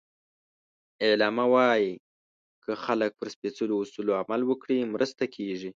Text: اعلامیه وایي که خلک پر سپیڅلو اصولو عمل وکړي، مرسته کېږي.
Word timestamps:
اعلامیه 1.05 1.45
وایي 1.53 1.91
که 2.63 2.71
خلک 2.85 3.11
پر 3.19 3.27
سپیڅلو 3.35 3.75
اصولو 3.83 4.11
عمل 4.21 4.41
وکړي، 4.45 4.77
مرسته 4.93 5.23
کېږي. 5.35 5.69